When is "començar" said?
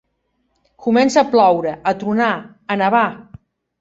0.85-1.23